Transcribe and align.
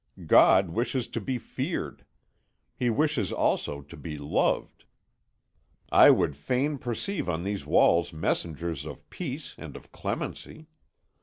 God 0.25 0.71
wishes 0.71 1.07
to 1.09 1.21
be 1.21 1.37
feared; 1.37 2.05
He 2.73 2.89
wishes 2.89 3.31
also 3.31 3.81
to 3.83 3.95
be 3.95 4.17
loved. 4.17 4.85
I 5.91 6.09
would 6.09 6.35
fain 6.35 6.79
perceive 6.79 7.29
on 7.29 7.43
these 7.43 7.67
walls 7.67 8.11
messengers 8.11 8.83
of 8.87 9.07
peace 9.11 9.53
and 9.59 9.75
of 9.75 9.91
clemency. 9.91 10.65